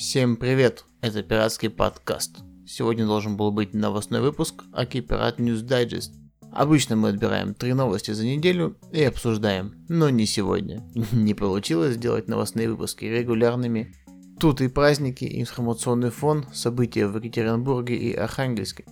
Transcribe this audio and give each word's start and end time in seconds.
Всем 0.00 0.36
привет, 0.36 0.86
это 1.02 1.22
пиратский 1.22 1.68
подкаст. 1.68 2.38
Сегодня 2.66 3.04
должен 3.04 3.36
был 3.36 3.52
быть 3.52 3.74
новостной 3.74 4.22
выпуск 4.22 4.64
Аки 4.72 5.02
Пират 5.02 5.38
News 5.38 5.62
Digest. 5.62 6.12
Обычно 6.54 6.96
мы 6.96 7.10
отбираем 7.10 7.52
три 7.52 7.74
новости 7.74 8.12
за 8.12 8.24
неделю 8.24 8.78
и 8.92 9.02
обсуждаем, 9.02 9.74
но 9.90 10.08
не 10.08 10.24
сегодня. 10.24 10.82
Не 11.12 11.34
получилось 11.34 11.96
сделать 11.96 12.28
новостные 12.28 12.70
выпуски 12.70 13.04
регулярными. 13.04 13.94
Тут 14.40 14.62
и 14.62 14.68
праздники, 14.68 15.24
и 15.24 15.42
информационный 15.42 16.08
фон, 16.08 16.46
события 16.50 17.06
в 17.06 17.14
Екатеринбурге 17.18 17.94
и 17.94 18.14
Архангельске. 18.14 18.86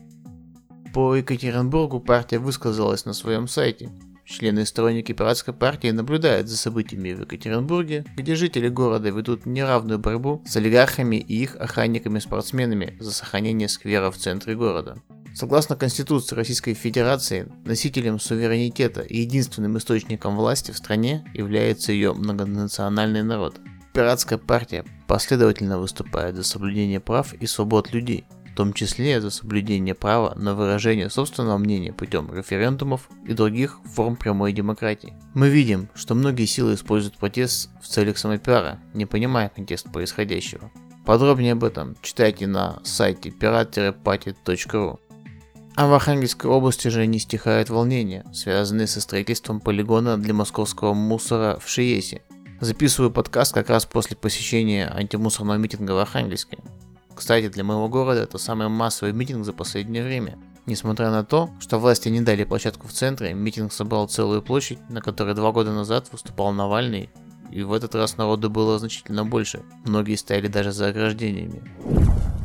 По 0.93 1.15
Екатеринбургу 1.17 2.01
партия 2.01 2.39
высказалась 2.39 3.07
на 3.07 3.15
своем 3.15 3.49
сайте, 3.49 3.91
Члены 4.29 4.61
и 4.61 4.65
сторонники 4.67 5.13
пиратской 5.13 5.55
партии 5.55 5.91
наблюдают 5.91 6.49
за 6.49 6.59
событиями 6.59 7.15
в 7.15 7.23
Екатеринбурге, 7.23 8.05
где 8.15 8.35
жители 8.35 8.69
города 8.69 9.09
ведут 9.09 9.47
неравную 9.47 9.99
борьбу 9.99 10.43
с 10.47 10.55
олигархами 10.57 11.17
и 11.17 11.43
их 11.43 11.57
охранниками-спортсменами 11.57 12.99
за 13.01 13.13
сохранение 13.13 13.69
сквера 13.69 14.11
в 14.11 14.19
центре 14.19 14.55
города. 14.55 14.99
Согласно 15.35 15.77
Конституции 15.77 16.37
Российской 16.37 16.75
Федерации, 16.75 17.51
носителем 17.65 18.21
суверенитета 18.21 19.01
и 19.01 19.21
единственным 19.21 19.79
источником 19.79 20.37
власти 20.37 20.73
в 20.73 20.77
стране 20.77 21.25
является 21.33 21.93
ее 21.93 22.13
многонациональный 22.13 23.23
народ. 23.23 23.57
Пиратская 23.95 24.39
партия 24.39 24.85
последовательно 25.07 25.79
выступает 25.79 26.37
за 26.37 26.43
соблюдение 26.43 27.01
прав 27.01 27.33
и 27.33 27.47
свобод 27.47 27.95
людей– 27.95 28.27
том 28.59 28.73
числе 28.73 29.21
за 29.21 29.31
соблюдение 29.31 29.95
права 29.95 30.35
на 30.35 30.53
выражение 30.53 31.11
собственного 31.11 31.59
мнения 31.59 31.93
путем 31.93 32.35
референдумов 32.35 33.09
и 33.25 33.33
других 33.33 33.79
форм 33.95 34.17
прямой 34.17 34.53
демократии. 34.53 35.15
Мы 35.33 35.49
видим, 35.49 35.89
что 35.95 36.17
многие 36.17 36.45
силы 36.47 36.75
используют 36.75 37.19
протест 37.19 37.71
в 37.81 37.87
целях 37.87 38.19
самопиара, 38.19 38.81
не 38.95 39.07
понимая 39.07 39.49
контекст 39.49 39.93
происходящего. 39.93 40.73
Подробнее 41.07 41.53
об 41.53 41.63
этом 41.63 41.95
читайте 42.03 42.49
на 42.49 42.81
сайте 42.83 43.29
pirat-party.ru. 43.29 44.99
А 45.77 45.87
в 45.87 45.93
Архангельской 45.95 46.51
области 46.51 46.89
же 46.89 47.07
не 47.07 47.21
стихают 47.21 47.71
волнения, 47.71 48.27
связанные 48.33 48.89
со 48.89 49.01
строительством 49.01 49.61
полигона 49.61 50.19
для 50.19 50.35
московского 50.35 50.95
мусора 50.95 51.61
в 51.65 51.69
Шиесе. 51.69 52.23
Записываю 52.61 53.13
подкаст 53.13 53.55
как 53.55 53.71
раз 53.71 53.87
после 53.87 54.17
посещения 54.17 54.93
антимусорного 54.93 55.59
митинга 55.59 55.93
в 55.93 55.99
Архангельске. 55.99 56.59
Кстати, 57.19 57.49
для 57.49 57.65
моего 57.65 57.89
города 57.89 58.23
это 58.23 58.39
самый 58.39 58.69
массовый 58.69 59.13
митинг 59.13 59.45
за 59.45 59.53
последнее 59.53 60.05
время. 60.05 60.39
Несмотря 60.67 61.11
на 61.11 61.25
то, 61.25 61.51
что 61.59 61.79
власти 61.79 62.09
не 62.09 62.21
дали 62.21 62.45
площадку 62.45 62.87
в 62.87 62.93
центре, 62.93 63.35
митинг 63.35 63.73
собрал 63.73 64.07
целую 64.07 64.41
площадь, 64.41 64.79
на 64.89 65.01
которой 65.01 65.35
два 65.35 65.51
года 65.51 65.73
назад 65.73 66.07
выступал 66.13 66.53
Навальный, 66.53 67.11
и 67.51 67.65
в 67.65 67.73
этот 67.73 67.97
раз 67.97 68.19
народу 68.19 68.51
было 68.51 68.79
значительно 68.79 69.25
больше. 69.25 69.63
Многие 69.85 70.15
стояли 70.15 70.47
даже 70.47 70.71
за 70.71 70.91
ограждениями. 70.91 71.61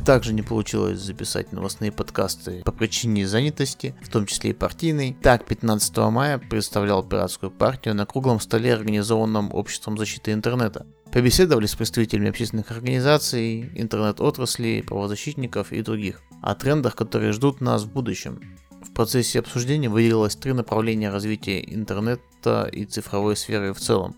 Также 0.04 0.32
не 0.32 0.42
получилось 0.42 0.98
записать 0.98 1.52
новостные 1.52 1.92
подкасты 1.92 2.62
по 2.64 2.72
причине 2.72 3.28
занятости, 3.28 3.94
в 4.02 4.08
том 4.08 4.26
числе 4.26 4.50
и 4.50 4.54
партийной. 4.54 5.16
Так, 5.22 5.46
15 5.46 5.96
мая 6.10 6.38
представлял 6.38 7.04
пиратскую 7.04 7.52
партию 7.52 7.94
на 7.94 8.06
круглом 8.06 8.40
столе, 8.40 8.74
организованном 8.74 9.54
Обществом 9.54 9.96
защиты 9.96 10.32
интернета. 10.32 10.84
Побеседовали 11.14 11.66
с 11.66 11.76
представителями 11.76 12.28
общественных 12.28 12.72
организаций, 12.72 13.70
интернет-отрасли, 13.76 14.82
правозащитников 14.84 15.70
и 15.70 15.80
других 15.80 16.20
о 16.42 16.56
трендах, 16.56 16.96
которые 16.96 17.30
ждут 17.30 17.60
нас 17.60 17.84
в 17.84 17.92
будущем. 17.92 18.40
В 18.82 18.92
процессе 18.92 19.38
обсуждения 19.38 19.88
выделилось 19.88 20.34
три 20.34 20.52
направления 20.52 21.10
развития 21.10 21.60
интернета 21.72 22.68
и 22.72 22.84
цифровой 22.84 23.36
сферы 23.36 23.72
в 23.72 23.78
целом. 23.78 24.16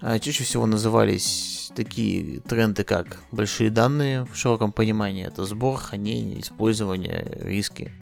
А 0.00 0.18
чаще 0.18 0.42
всего 0.42 0.66
назывались 0.66 1.70
такие 1.76 2.40
тренды, 2.40 2.82
как 2.82 3.18
большие 3.30 3.70
данные 3.70 4.24
в 4.24 4.34
широком 4.34 4.72
понимании, 4.72 5.24
это 5.24 5.44
сбор, 5.44 5.78
хранение, 5.78 6.40
использование, 6.40 7.30
риски. 7.42 7.92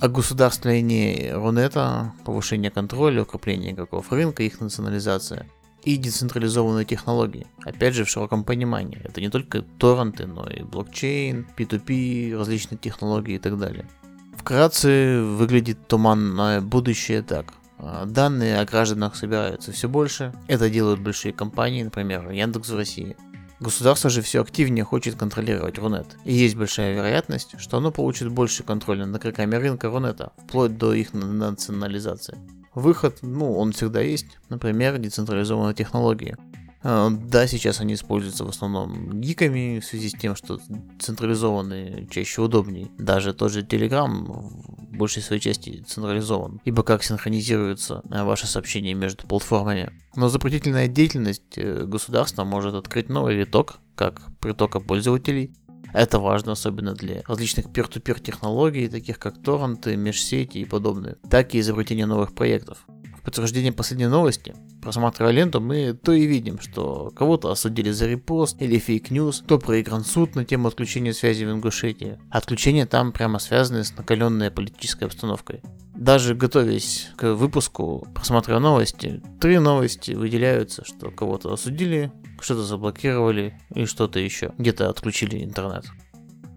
О 0.00 0.06
государствовании 0.06 1.30
Рунета, 1.30 2.12
повышение 2.24 2.70
контроля, 2.70 3.22
укрепление 3.22 3.72
игроков 3.72 4.12
рынка, 4.12 4.44
их 4.44 4.60
национализация 4.60 5.48
и 5.86 5.96
децентрализованные 5.96 6.84
технологии. 6.84 7.46
Опять 7.64 7.94
же, 7.94 8.04
в 8.04 8.10
широком 8.10 8.42
понимании. 8.44 9.00
Это 9.04 9.20
не 9.20 9.30
только 9.30 9.62
торренты, 9.62 10.26
но 10.26 10.46
и 10.50 10.62
блокчейн, 10.62 11.46
P2P, 11.56 12.36
различные 12.36 12.76
технологии 12.76 13.36
и 13.36 13.38
так 13.38 13.56
далее. 13.56 13.88
Вкратце 14.36 15.22
выглядит 15.22 15.86
туманное 15.86 16.60
будущее 16.60 17.22
так. 17.22 17.54
А, 17.78 18.04
данные 18.04 18.58
о 18.58 18.64
гражданах 18.64 19.14
собираются 19.14 19.70
все 19.70 19.88
больше. 19.88 20.32
Это 20.48 20.68
делают 20.68 21.00
большие 21.00 21.32
компании, 21.32 21.84
например, 21.84 22.30
Яндекс 22.30 22.70
в 22.70 22.76
России. 22.76 23.16
Государство 23.60 24.10
же 24.10 24.22
все 24.22 24.42
активнее 24.42 24.84
хочет 24.84 25.14
контролировать 25.14 25.78
Рунет. 25.78 26.18
И 26.24 26.34
есть 26.34 26.56
большая 26.56 26.94
вероятность, 26.94 27.54
что 27.58 27.76
оно 27.78 27.92
получит 27.92 28.28
больше 28.28 28.64
контроля 28.64 29.06
над 29.06 29.22
игроками 29.22 29.54
рынка 29.54 29.88
Рунета, 29.88 30.32
вплоть 30.36 30.76
до 30.76 30.92
их 30.92 31.14
национализации. 31.14 32.36
Выход, 32.76 33.20
ну, 33.22 33.56
он 33.56 33.72
всегда 33.72 34.02
есть, 34.02 34.38
например, 34.50 34.98
децентрализованные 34.98 35.74
технологии. 35.74 36.36
А, 36.82 37.08
да, 37.10 37.46
сейчас 37.46 37.80
они 37.80 37.94
используются 37.94 38.44
в 38.44 38.50
основном 38.50 39.18
гиками 39.18 39.80
в 39.80 39.84
связи 39.86 40.10
с 40.10 40.12
тем, 40.12 40.36
что 40.36 40.60
централизованные 41.00 42.06
чаще 42.10 42.42
удобнее. 42.42 42.88
Даже 42.98 43.32
тот 43.32 43.50
же 43.50 43.62
Telegram 43.62 44.10
в 44.10 44.94
большей 44.94 45.22
своей 45.22 45.40
части 45.40 45.82
централизован, 45.88 46.60
ибо 46.66 46.82
как 46.82 47.02
синхронизируются 47.02 48.02
а, 48.10 48.26
ваши 48.26 48.46
сообщения 48.46 48.92
между 48.92 49.26
платформами. 49.26 49.90
Но 50.14 50.28
запретительная 50.28 50.86
деятельность 50.86 51.56
э, 51.56 51.86
государства 51.86 52.44
может 52.44 52.74
открыть 52.74 53.08
новый 53.08 53.36
виток, 53.36 53.78
как 53.94 54.20
притока 54.38 54.80
пользователей, 54.80 55.54
это 55.96 56.18
важно 56.18 56.52
особенно 56.52 56.94
для 56.94 57.22
различных 57.26 57.66
peer-to-peer 57.66 58.20
технологий, 58.20 58.88
таких 58.88 59.18
как 59.18 59.42
торренты, 59.42 59.96
mesh-сети 59.96 60.58
и 60.58 60.64
подобные, 60.66 61.16
так 61.30 61.54
и 61.54 61.60
изобретения 61.60 62.04
новых 62.04 62.34
проектов. 62.34 62.86
В 63.18 63.22
подтверждение 63.22 63.72
последней 63.72 64.06
новости, 64.06 64.54
просматривая 64.82 65.32
ленту, 65.32 65.60
мы 65.60 65.94
то 65.94 66.12
и 66.12 66.26
видим, 66.26 66.60
что 66.60 67.10
кого-то 67.16 67.50
осудили 67.50 67.90
за 67.90 68.06
репост 68.06 68.60
или 68.60 68.78
fake 68.78 69.06
news, 69.06 69.42
то 69.46 69.58
проигран 69.58 70.04
суд 70.04 70.34
на 70.34 70.44
тему 70.44 70.68
отключения 70.68 71.12
связи 71.12 71.44
в 71.44 71.50
Ингушетии. 71.50 72.18
Отключения 72.30 72.86
там 72.86 73.10
прямо 73.10 73.38
связаны 73.38 73.82
с 73.82 73.96
накаленной 73.96 74.50
политической 74.50 75.04
обстановкой. 75.04 75.62
Даже 75.94 76.34
готовясь 76.34 77.08
к 77.16 77.34
выпуску, 77.34 78.06
просматривая 78.14 78.60
новости, 78.60 79.22
три 79.40 79.58
новости 79.58 80.12
выделяются, 80.12 80.84
что 80.84 81.10
кого-то 81.10 81.52
осудили, 81.52 82.12
что-то 82.40 82.62
заблокировали 82.62 83.58
и 83.74 83.84
что-то 83.84 84.18
еще. 84.18 84.52
Где-то 84.58 84.88
отключили 84.88 85.42
интернет. 85.44 85.86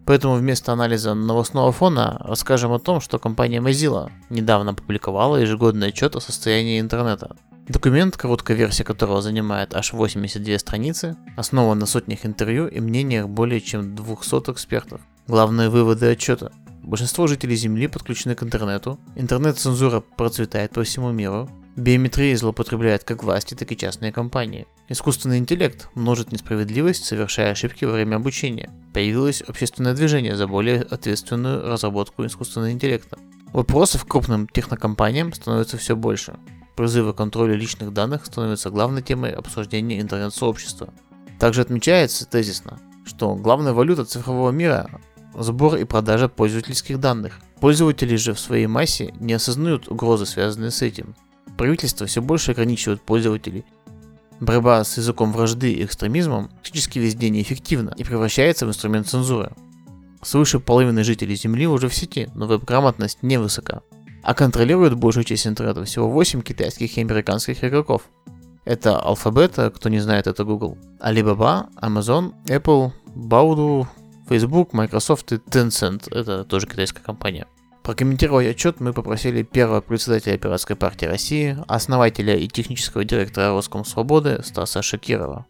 Поэтому 0.05 0.35
вместо 0.35 0.73
анализа 0.73 1.13
новостного 1.13 1.71
фона 1.71 2.19
расскажем 2.23 2.71
о 2.71 2.79
том, 2.79 2.99
что 2.99 3.19
компания 3.19 3.59
Mozilla 3.59 4.11
недавно 4.29 4.71
опубликовала 4.71 5.37
ежегодный 5.37 5.89
отчет 5.89 6.15
о 6.15 6.19
состоянии 6.19 6.79
интернета. 6.79 7.35
Документ, 7.67 8.17
короткая 8.17 8.57
версия 8.57 8.83
которого 8.83 9.21
занимает 9.21 9.75
аж 9.75 9.93
82 9.93 10.57
страницы, 10.57 11.15
основан 11.37 11.77
на 11.77 11.85
сотнях 11.85 12.25
интервью 12.25 12.67
и 12.67 12.79
мнениях 12.79 13.29
более 13.29 13.61
чем 13.61 13.95
200 13.95 14.51
экспертов. 14.51 15.01
Главные 15.27 15.69
выводы 15.69 16.07
отчета. 16.07 16.51
Большинство 16.81 17.27
жителей 17.27 17.55
Земли 17.55 17.87
подключены 17.87 18.33
к 18.33 18.41
интернету, 18.41 18.99
интернет-цензура 19.15 19.99
процветает 19.99 20.71
по 20.71 20.81
всему 20.81 21.11
миру, 21.11 21.47
Биометрией 21.75 22.35
злоупотребляют 22.35 23.03
как 23.03 23.23
власти, 23.23 23.53
так 23.53 23.71
и 23.71 23.77
частные 23.77 24.11
компании. 24.11 24.67
Искусственный 24.91 25.37
интеллект 25.37 25.87
множит 25.93 26.31
несправедливость, 26.31 27.05
совершая 27.05 27.51
ошибки 27.51 27.85
во 27.85 27.91
время 27.91 28.15
обучения. 28.15 28.71
Появилось 28.91 29.41
общественное 29.41 29.93
движение 29.93 30.35
за 30.35 30.47
более 30.47 30.81
ответственную 30.81 31.61
разработку 31.61 32.25
искусственного 32.25 32.71
интеллекта. 32.71 33.19
Вопросов 33.53 34.05
крупным 34.05 34.47
технокомпаниям 34.47 35.31
становится 35.31 35.77
все 35.77 35.95
больше. 35.95 36.39
Призывы 36.75 37.13
к 37.13 37.17
контролю 37.17 37.55
личных 37.55 37.93
данных 37.93 38.25
становятся 38.25 38.71
главной 38.71 39.03
темой 39.03 39.31
обсуждения 39.31 40.01
интернет-сообщества. 40.01 40.91
Также 41.37 41.61
отмечается 41.61 42.25
тезисно, 42.25 42.79
что 43.05 43.35
главная 43.35 43.73
валюта 43.73 44.05
цифрового 44.05 44.49
мира– 44.49 44.89
сбор 45.37 45.75
и 45.75 45.83
продажа 45.83 46.29
пользовательских 46.29 46.99
данных. 46.99 47.41
Пользователи 47.59 48.15
же 48.15 48.33
в 48.33 48.39
своей 48.39 48.65
массе 48.65 49.13
не 49.19 49.33
осознают 49.33 49.87
угрозы, 49.87 50.25
связанные 50.25 50.71
с 50.71 50.81
этим– 50.81 51.13
правительство 51.59 52.07
все 52.07 52.21
больше 52.21 52.51
ограничивает 52.51 53.01
пользователей. 53.01 53.65
Борьба 54.39 54.83
с 54.83 54.97
языком 54.97 55.33
вражды 55.33 55.73
и 55.73 55.83
экстремизмом 55.83 56.49
практически 56.61 56.99
везде 56.99 57.29
неэффективна 57.29 57.93
и 57.97 58.03
превращается 58.03 58.65
в 58.65 58.69
инструмент 58.69 59.07
цензуры. 59.07 59.51
Свыше 60.21 60.59
половины 60.59 61.03
жителей 61.03 61.35
Земли 61.35 61.67
уже 61.67 61.89
в 61.89 61.95
сети, 61.95 62.29
но 62.35 62.47
веб-грамотность 62.47 63.21
невысока. 63.21 63.81
А 64.23 64.33
контролирует 64.33 64.95
большую 64.95 65.23
часть 65.23 65.47
интернета 65.47 65.83
всего 65.85 66.09
8 66.09 66.41
китайских 66.41 66.97
и 66.97 67.01
американских 67.01 67.63
игроков. 67.63 68.03
Это 68.65 69.01
Alphabet, 69.05 69.71
кто 69.71 69.89
не 69.89 69.99
знает, 69.99 70.27
это 70.27 70.43
Google, 70.43 70.77
Alibaba, 71.01 71.67
Amazon, 71.81 72.33
Apple, 72.45 72.91
Baidu, 73.15 73.87
Facebook, 74.27 74.73
Microsoft 74.73 75.31
и 75.31 75.35
Tencent, 75.35 76.13
это 76.13 76.43
тоже 76.43 76.67
китайская 76.67 77.01
компания. 77.01 77.47
Прокомментировать 77.83 78.47
отчет 78.47 78.79
мы 78.79 78.93
попросили 78.93 79.43
первого 79.43 79.81
председателя 79.81 80.37
Пиратской 80.37 80.75
партии 80.75 81.05
России, 81.05 81.57
основателя 81.67 82.35
и 82.35 82.47
технического 82.47 83.03
директора 83.03 83.49
Роском 83.49 83.85
Свободы 83.85 84.41
Стаса 84.43 84.81
Шакирова. 84.81 85.45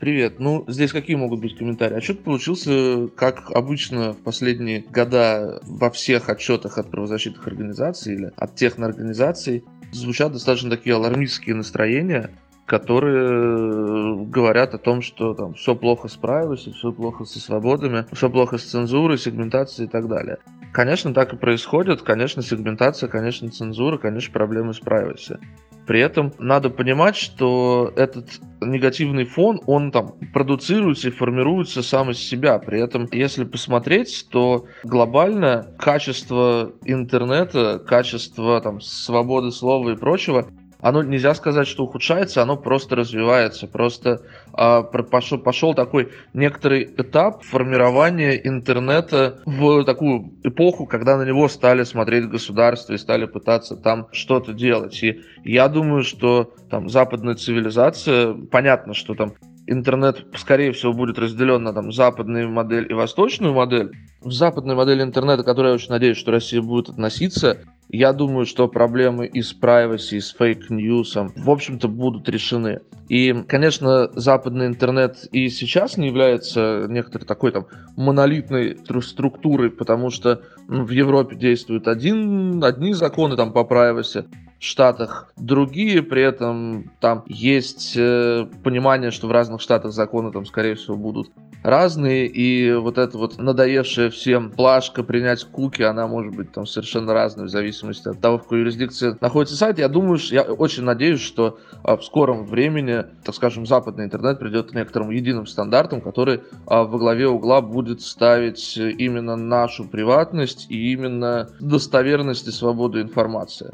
Привет. 0.00 0.38
Ну, 0.38 0.64
здесь 0.68 0.92
какие 0.92 1.16
могут 1.16 1.40
быть 1.40 1.56
комментарии? 1.56 1.96
Отчет 1.96 2.22
получился, 2.22 3.08
как 3.16 3.50
обычно 3.52 4.12
в 4.12 4.18
последние 4.18 4.80
года 4.82 5.62
во 5.66 5.90
всех 5.90 6.28
отчетах 6.28 6.76
от 6.76 6.90
правозащитных 6.90 7.46
организаций 7.46 8.14
или 8.14 8.32
от 8.36 8.54
техноорганизаций 8.54 9.64
звучат 9.92 10.32
достаточно 10.32 10.68
такие 10.68 10.94
алармистские 10.94 11.54
настроения, 11.54 12.32
которые 12.66 14.26
говорят 14.26 14.74
о 14.74 14.78
том, 14.78 15.00
что 15.00 15.32
там 15.32 15.54
все 15.54 15.74
плохо 15.74 16.08
с 16.08 16.18
privacy, 16.18 16.72
все 16.72 16.92
плохо 16.92 17.24
со 17.24 17.40
свободами, 17.40 18.04
все 18.12 18.28
плохо 18.28 18.58
с 18.58 18.64
цензурой, 18.64 19.16
сегментацией 19.16 19.86
и 19.86 19.90
так 19.90 20.08
далее. 20.08 20.38
Конечно, 20.74 21.14
так 21.14 21.32
и 21.32 21.36
происходит. 21.36 22.02
Конечно, 22.02 22.42
сегментация, 22.42 23.08
конечно, 23.08 23.48
цензура, 23.48 23.96
конечно, 23.96 24.32
проблемы 24.32 24.74
с 24.74 24.80
privacy. 24.80 25.38
При 25.86 26.00
этом 26.00 26.32
надо 26.40 26.68
понимать, 26.68 27.14
что 27.14 27.92
этот 27.94 28.40
негативный 28.60 29.24
фон, 29.24 29.60
он 29.66 29.92
там 29.92 30.16
продуцируется 30.32 31.08
и 31.08 31.12
формируется 31.12 31.80
сам 31.84 32.10
из 32.10 32.18
себя. 32.18 32.58
При 32.58 32.82
этом, 32.82 33.06
если 33.12 33.44
посмотреть, 33.44 34.26
то 34.30 34.66
глобально 34.82 35.72
качество 35.78 36.72
интернета, 36.84 37.78
качество 37.78 38.60
там 38.60 38.80
свободы 38.80 39.52
слова 39.52 39.90
и 39.90 39.96
прочего 39.96 40.48
оно 40.84 41.02
нельзя 41.02 41.32
сказать, 41.34 41.66
что 41.66 41.84
ухудшается, 41.84 42.42
оно 42.42 42.58
просто 42.58 42.94
развивается. 42.94 43.66
Просто 43.66 44.20
а, 44.52 44.82
пошел, 44.82 45.38
пошел 45.38 45.72
такой 45.72 46.10
некоторый 46.34 46.84
этап 46.84 47.42
формирования 47.42 48.32
интернета 48.34 49.40
в 49.46 49.82
такую 49.84 50.34
эпоху, 50.42 50.84
когда 50.84 51.16
на 51.16 51.22
него 51.22 51.48
стали 51.48 51.84
смотреть 51.84 52.28
государства 52.28 52.92
и 52.92 52.98
стали 52.98 53.24
пытаться 53.24 53.76
там 53.76 54.08
что-то 54.12 54.52
делать. 54.52 55.02
И 55.02 55.22
я 55.42 55.68
думаю, 55.68 56.02
что 56.02 56.52
там 56.68 56.90
западная 56.90 57.36
цивилизация, 57.36 58.34
понятно, 58.34 58.92
что 58.92 59.14
там 59.14 59.32
интернет, 59.66 60.26
скорее 60.36 60.72
всего, 60.72 60.92
будет 60.92 61.18
разделен 61.18 61.62
на 61.62 61.72
там, 61.72 61.92
западную 61.92 62.50
модель 62.50 62.86
и 62.90 62.92
восточную 62.92 63.54
модель. 63.54 63.92
В 64.20 64.32
западной 64.32 64.74
модели 64.74 65.02
интернета, 65.02 65.44
которой 65.44 65.68
я 65.68 65.74
очень 65.74 65.90
надеюсь, 65.90 66.18
что 66.18 66.30
Россия 66.30 66.60
будет 66.60 66.90
относиться, 66.90 67.60
я 67.94 68.12
думаю, 68.12 68.46
что 68.46 68.68
проблемы 68.68 69.26
и 69.26 69.42
с 69.42 69.54
privacy, 69.54 70.16
и 70.16 70.20
с 70.20 70.32
фейк-ньюсом, 70.34 71.32
в 71.36 71.50
общем-то, 71.50 71.88
будут 71.88 72.28
решены. 72.28 72.80
И, 73.08 73.34
конечно, 73.46 74.10
западный 74.14 74.66
интернет 74.66 75.28
и 75.30 75.48
сейчас 75.48 75.96
не 75.96 76.08
является 76.08 76.86
некоторой 76.88 77.26
такой 77.26 77.52
там 77.52 77.66
монолитной 77.96 78.78
структурой, 79.02 79.70
потому 79.70 80.10
что 80.10 80.42
в 80.66 80.90
Европе 80.90 81.36
действуют 81.36 81.86
один, 81.86 82.62
одни 82.64 82.94
законы 82.94 83.36
там 83.36 83.52
по 83.52 83.60
privacy, 83.60 84.24
Штатах 84.64 85.30
другие, 85.36 86.02
при 86.02 86.22
этом 86.22 86.90
там 86.98 87.24
есть 87.26 87.94
э, 87.98 88.46
понимание, 88.62 89.10
что 89.10 89.26
в 89.26 89.30
разных 89.30 89.60
штатах 89.60 89.92
законы 89.92 90.32
там, 90.32 90.46
скорее 90.46 90.74
всего, 90.74 90.96
будут 90.96 91.28
разные, 91.64 92.26
и 92.26 92.74
вот 92.74 92.98
эта 92.98 93.16
вот 93.16 93.38
надоевшая 93.38 94.10
всем 94.10 94.50
плашка 94.50 95.02
принять 95.02 95.44
куки, 95.44 95.82
она 95.82 96.06
может 96.06 96.36
быть 96.36 96.52
там 96.52 96.66
совершенно 96.66 97.14
разной 97.14 97.46
в 97.46 97.50
зависимости 97.50 98.06
от 98.06 98.20
того, 98.20 98.38
в 98.38 98.42
какой 98.42 98.60
юрисдикции 98.60 99.16
находится 99.20 99.56
сайт. 99.56 99.78
Я 99.78 99.88
думаю, 99.88 100.18
я 100.30 100.42
очень 100.42 100.82
надеюсь, 100.82 101.20
что 101.20 101.58
а, 101.82 101.96
в 101.96 102.04
скором 102.04 102.44
времени, 102.44 103.04
так 103.24 103.34
скажем, 103.34 103.66
западный 103.66 104.04
интернет 104.04 104.38
придет 104.38 104.72
к 104.72 104.74
некоторым 104.74 105.08
единым 105.10 105.46
стандартам, 105.46 106.02
который 106.02 106.42
а, 106.66 106.84
во 106.84 106.98
главе 106.98 107.28
угла 107.28 107.62
будет 107.62 108.02
ставить 108.02 108.76
именно 108.76 109.34
нашу 109.34 109.88
приватность 109.88 110.66
и 110.68 110.92
именно 110.92 111.48
достоверность 111.60 112.46
и 112.46 112.50
свободу 112.50 113.00
информации. 113.00 113.72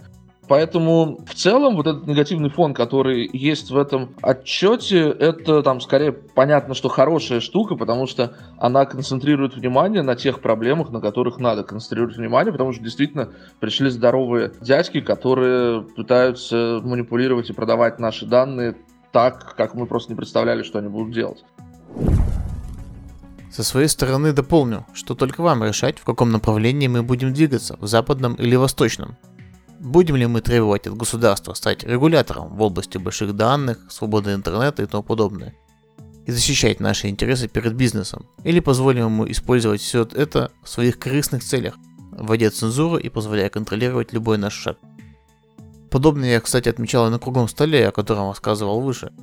Поэтому 0.51 1.21
в 1.29 1.35
целом 1.35 1.77
вот 1.77 1.87
этот 1.87 2.09
негативный 2.09 2.51
фон, 2.51 2.75
который 2.75 3.31
есть 3.33 3.71
в 3.71 3.79
этом 3.79 4.17
отчете, 4.21 5.09
это 5.09 5.63
там 5.63 5.81
скорее 5.81 6.11
понятно, 6.11 6.75
что 6.75 6.89
хорошая 6.89 7.39
штука, 7.39 7.77
потому 7.77 8.09
что 8.09 8.35
она 8.59 8.85
концентрирует 8.85 9.55
внимание 9.55 10.03
на 10.03 10.17
тех 10.17 10.41
проблемах, 10.41 10.91
на 10.91 11.01
которых 11.01 11.39
надо 11.39 11.63
концентрировать 11.63 12.17
внимание, 12.17 12.51
потому 12.51 12.73
что 12.73 12.83
действительно 12.83 13.29
пришли 13.61 13.91
здоровые 13.91 14.51
дядьки, 14.61 15.01
которые 15.01 15.83
пытаются 15.83 16.81
манипулировать 16.83 17.49
и 17.49 17.53
продавать 17.53 18.01
наши 18.01 18.27
данные 18.27 18.75
так, 19.13 19.55
как 19.55 19.75
мы 19.75 19.87
просто 19.87 20.11
не 20.11 20.17
представляли, 20.17 20.65
что 20.65 20.81
они 20.81 20.89
будут 20.89 21.15
делать. 21.15 21.45
Со 23.53 23.63
своей 23.63 23.89
стороны 23.89 24.33
дополню, 24.33 24.85
что 24.95 25.15
только 25.15 25.43
вам 25.43 25.63
решать, 25.63 26.01
в 26.01 26.05
каком 26.05 26.31
направлении 26.31 26.89
мы 26.89 27.05
будем 27.05 27.33
двигаться, 27.33 27.77
в 27.81 27.87
западном 27.87 28.35
или 28.35 28.57
восточном. 28.57 29.17
Будем 29.81 30.17
ли 30.17 30.27
мы 30.27 30.43
требовать 30.43 30.87
от 30.87 30.95
государства 30.95 31.55
стать 31.55 31.85
регулятором 31.85 32.55
в 32.55 32.61
области 32.61 32.99
больших 32.99 33.35
данных, 33.35 33.79
свободы 33.89 34.35
интернета 34.35 34.83
и 34.83 34.87
тому 34.87 35.03
подобное? 35.03 35.55
И 36.27 36.33
защищать 36.33 36.81
наши 36.81 37.09
интересы 37.09 37.49
перед 37.49 37.75
бизнесом? 37.75 38.27
Или 38.45 38.61
позволим 38.61 39.07
ему 39.07 39.31
использовать 39.31 39.81
все 39.81 40.03
это 40.03 40.53
в 40.63 40.69
своих 40.69 40.99
корыстных 40.99 41.43
целях, 41.43 41.77
вводя 42.13 42.51
цензуру 42.51 42.99
и 42.99 43.09
позволяя 43.09 43.49
контролировать 43.49 44.13
любой 44.13 44.37
наш 44.37 44.53
шаг? 44.53 44.77
Подобное 45.91 46.33
я, 46.33 46.41
кстати, 46.43 46.69
отмечал 46.69 47.07
и 47.07 47.11
на 47.11 47.19
круглом 47.19 47.49
столе, 47.49 47.89
о 47.89 47.93
котором 47.93 48.29
рассказывал 48.29 48.83
выше. 48.83 49.15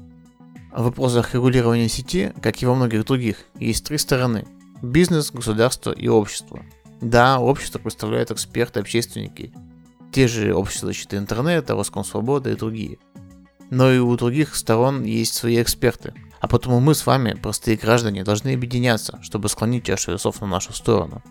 В 0.75 0.85
вопросах 0.85 1.35
регулирования 1.35 1.87
сети, 1.87 2.33
как 2.41 2.63
и 2.63 2.65
во 2.65 2.73
многих 2.73 3.05
других, 3.05 3.45
есть 3.59 3.85
три 3.85 3.99
стороны. 3.99 4.47
Бизнес, 4.81 5.29
государство 5.29 5.91
и 5.91 6.07
общество. 6.07 6.65
Да, 6.99 7.39
общество 7.39 7.77
представляют 7.77 8.31
эксперты, 8.31 8.79
общественники, 8.79 9.53
те 10.11 10.27
же 10.27 10.53
общества 10.53 10.87
защиты 10.87 11.17
интернета, 11.17 11.75
Роскомсвобода 11.75 12.51
и 12.51 12.55
другие. 12.55 12.99
Но 13.69 13.91
и 13.91 13.99
у 13.99 14.15
других 14.15 14.55
сторон 14.55 15.03
есть 15.03 15.33
свои 15.33 15.61
эксперты. 15.61 16.13
А 16.39 16.47
потому 16.47 16.79
мы 16.79 16.95
с 16.95 17.05
вами, 17.05 17.33
простые 17.33 17.75
граждане, 17.77 18.23
должны 18.23 18.53
объединяться, 18.53 19.19
чтобы 19.21 19.49
склонить 19.49 19.83
чашу 19.85 20.13
весов 20.13 20.39
на 20.41 20.47
нашу 20.47 20.73
сторону. 20.73 21.21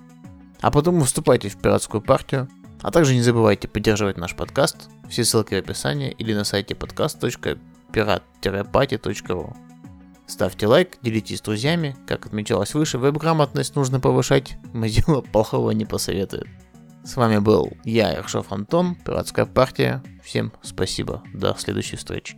А 0.61 0.71
потом 0.71 1.03
вступайте 1.05 1.49
в 1.49 1.57
пиратскую 1.57 2.03
партию, 2.03 2.49
а 2.83 2.91
также 2.91 3.15
не 3.15 3.23
забывайте 3.23 3.69
поддерживать 3.69 4.17
наш 4.17 4.35
подкаст, 4.35 4.89
все 5.09 5.25
ссылки 5.25 5.55
в 5.55 5.59
описании 5.59 6.11
или 6.11 6.35
на 6.35 6.43
сайте 6.45 6.75
podcast.pirat-party.ru. 6.75 9.57
Ставьте 10.27 10.67
лайк, 10.67 10.99
делитесь 11.03 11.39
с 11.39 11.43
друзьями, 11.43 11.97
как 12.07 12.27
отмечалось 12.27 12.75
выше, 12.75 12.99
веб-грамотность 12.99 13.77
нужно 13.77 14.01
повышать, 14.01 14.59
Mozilla 14.75 15.23
плохого 15.33 15.71
не 15.71 15.85
посоветует. 15.85 16.49
С 17.07 17.15
вами 17.15 17.39
был 17.39 17.71
я, 17.85 18.11
Ершов 18.11 18.51
Антон, 18.51 18.97
Пиратская 18.97 19.47
партия. 19.47 20.03
Всем 20.25 20.53
спасибо. 20.63 21.23
До 21.33 21.55
следующей 21.57 21.95
встречи. 21.95 22.37